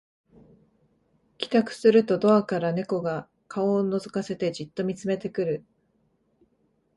[1.37, 5.65] 帰宅するとドアから猫が顔をのぞかせてじっと見つめてくる